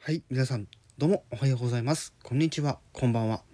[0.00, 0.66] はい、皆さん、
[0.98, 2.12] どうもおはようございます。
[2.24, 3.44] こんにちは、こんばんは。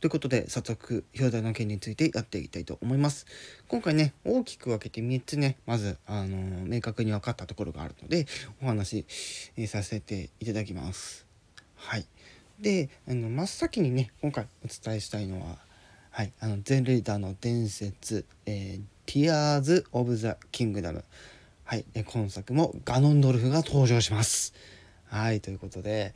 [0.00, 3.24] ということで、早速、表題の件についてやっていきたいと思います。
[3.68, 8.26] 今回ね、大きく分けて3つね、まず、あのー明確に分かったところがあるので、
[8.60, 9.04] お話
[9.56, 11.24] し、させていただきます。
[11.76, 12.06] はい。
[12.58, 15.65] で、あの真っ先にね、今回お伝えしたいのは、
[16.16, 21.04] はい、あの、ゼンレーダーの伝説、えー、Tears of the Kingdom。
[21.64, 24.54] はい、え今作もガノンドルフが登場します。
[25.10, 26.14] はい、ということで、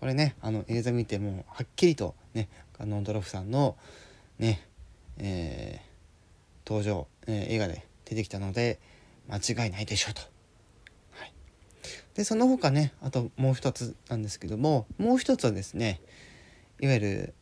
[0.00, 2.48] これね、あの映像見てもはっきりとね、
[2.78, 3.76] ガノンドルフさんの
[4.38, 4.66] ね、
[5.18, 8.80] えー登場、えー映画で出てきたので、
[9.28, 10.22] 間違いないでしょうと。
[11.10, 11.32] はい。
[12.14, 16.00] で、その他ね、あともう一つなんですけども、もう一つはですね、
[16.80, 17.34] いわゆる、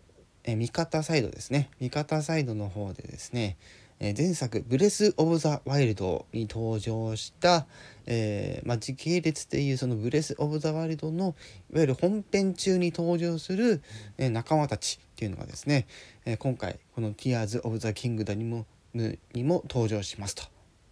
[0.44, 1.70] え味方サイドですね。
[1.80, 3.56] 味方サイドの方でですね、
[3.98, 7.66] え前作「ブレス・オブ・ザ・ワイルド」に登場した、
[8.06, 11.34] えーまあ、時系列でいうその「ブレス・オブ・ザ・ワイルド」の
[11.70, 13.82] いわゆる本編中に登場する、
[14.16, 15.86] え仲間たちっていうのがですね、
[16.24, 20.44] え今回この「Tears of the Kingdom」にもにも登場しますと。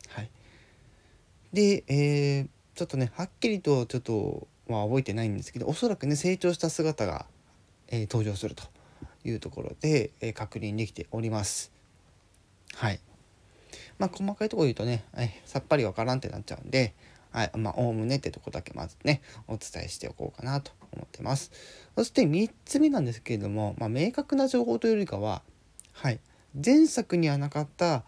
[0.08, 0.30] はい、
[1.52, 7.26] で、えーちょっとねはっきりとちょっとは覚えてないんですけどおそらくね成長した姿が、
[7.88, 8.62] えー登場すると
[9.24, 11.72] いうところで、え確認できております。
[12.74, 13.00] はい。
[13.98, 16.94] まあ細かいところ言うとね、はいさっぱりわからんってなっちゃうんで、
[17.32, 21.50] はい、まあおおむねってとこだけまずねお伝えしておこうかなと思ってます。
[21.96, 25.42] そして3つ目なんですけれども、まあ、明確な情報というよりかは、
[25.92, 26.20] はい、
[26.54, 28.04] 前作にはなかった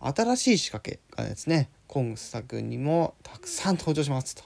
[0.00, 4.44] 新しい仕掛けがですね今作にもたくさん登場しますと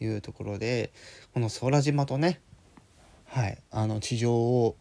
[0.00, 0.92] いうところで
[1.32, 2.40] この空島とね、
[3.26, 4.76] はい、あの地上を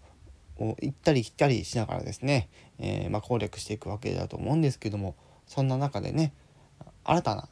[0.70, 5.16] を行ったり来たりしながらですね、えーまあ、攻略していくわけだと思うんですけども
[5.48, 6.34] そんな中でね
[7.04, 7.48] 新たな、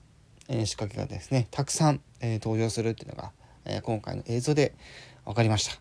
[0.47, 3.31] え仕掛けがですねたくさん、え登場するっていうのが、
[3.65, 4.75] え今回の映像で
[5.25, 5.80] 分かりました。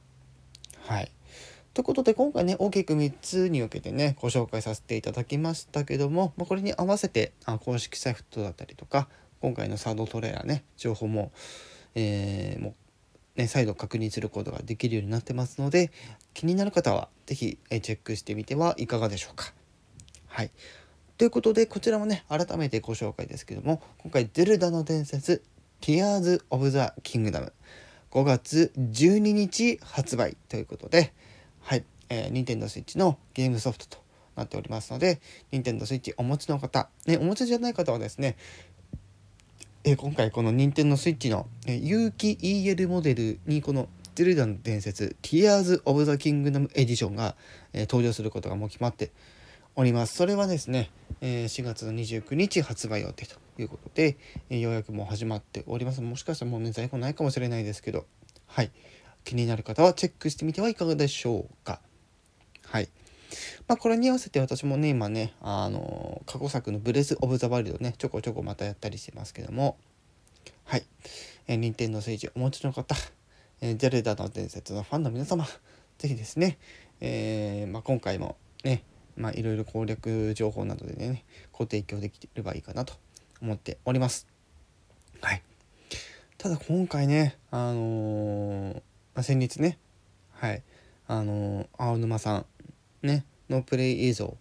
[0.93, 1.12] はい
[1.75, 9.06] ということで今回ね大きく3つに分けてねご紹介させていただきましたけども、まあ、これに合わせてあ公式サイトだったりとか
[9.41, 11.31] 今回のサードトレーラーね情報も,、
[11.94, 12.75] えーもう
[13.38, 15.91] ね、再度確認することができるようになってますので
[16.34, 19.54] 気になる方は是非チェックしてみてはいかがでしょうか。
[20.26, 20.50] はい
[21.16, 25.43] ということでこちらもね改めてご紹介ですけども今回「ゼルダの伝説
[25.81, 27.53] Tears of the Kingdom」
[28.10, 31.12] 5月12日発売ということで、
[31.60, 33.99] はい、えー、Nintendo Switch のゲームソフトと
[34.34, 35.20] なっておりますので、
[35.53, 38.37] Nintendo Switch お持ちの方、ね、お持ちじゃない方はですね、
[39.91, 47.37] え今回この Nintendo Switch の、え有機 EL モデルにこのゼルダの伝説 Tears of the Kingdom エディションが、
[47.72, 49.12] え登場することがもう決まって
[49.76, 50.15] おります。
[50.15, 50.91] それはですね、
[51.22, 54.19] え4月の29日発売予定ということで、
[54.50, 56.03] えーようやくもう始まっております。
[56.03, 58.05] もしかしたらもうね、在庫ないかもしれないですけど、
[58.47, 58.70] はい。
[59.25, 61.81] 気になる方はチェックしてみてはいかがでしょうか。
[62.62, 62.91] はい。
[63.69, 69.77] まあ、これに合わせて私もね、今ね、あの過去作のブレス・オブ・ザ・ワイルドね、ちょこちょこまたやったりしてますけども、
[70.65, 70.87] はい。
[71.47, 72.97] え、任天堂スイッチお持ちの方、
[73.61, 75.47] えーゼルダの伝説のファンの皆様、
[75.99, 76.56] ぜひですね、
[77.03, 78.84] えーまあ、今回もね、
[79.17, 82.95] まあ、いろいろ攻略情報などでね、ご提供できればいいかなと
[83.43, 84.27] 思っております。
[85.21, 85.43] はい。
[86.39, 88.81] ただ今回ね、あのーま
[89.17, 89.79] あ、先日ね、
[90.33, 90.62] はい、
[91.06, 92.47] あのー青沼さん、
[93.03, 94.37] ね、のプレイ映像。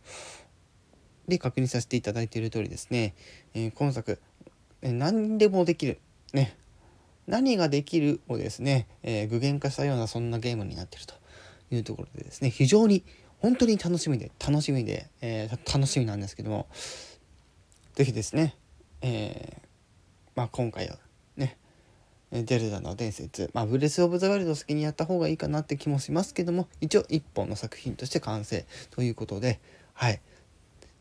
[1.27, 3.13] で確認させていただいている通りですね、
[3.53, 4.19] えー今作、
[4.81, 5.99] え何でもできる、
[6.33, 6.55] ね、
[7.27, 11.15] 何ができるをですね、えー具現化したようなそんなゲームになっていると。
[11.69, 12.49] いうところでですね。
[12.49, 13.03] 非常に
[13.39, 16.67] 本当に楽しみで楽しみで、えー楽しみなんですけども。
[17.93, 18.55] 是非ですね、
[19.01, 19.57] え
[20.35, 20.99] まあ、今回は
[22.31, 28.65] ゼルダの伝説、まあ、ブレス・オブ・ザ・ワイルド先にやった方がいいかなって気もしますけども一応一本の作品として完成。
[28.91, 29.59] ということで
[29.93, 30.21] はい。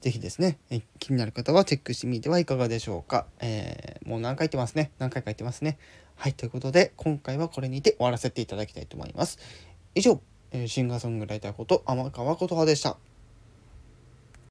[0.02, 0.58] 是非ですね、
[1.00, 4.92] 気になる方はチェックしてみてはいかがでしょうか、えーもう何回言ってますね。
[5.00, 5.78] 何回か言ってますね。
[6.14, 9.38] はいということで今回はこれにて終わらせていただきたいと思います。
[9.96, 10.20] 以上、
[10.52, 12.98] えシンガーソングライターこと天川琴葉でした。